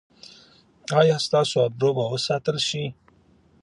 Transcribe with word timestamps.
ایا 0.99 1.17
ستاسو 1.25 1.55
ابرو 1.67 1.89
به 1.97 2.03
وساتل 2.13 2.57
شي؟ 2.67 2.83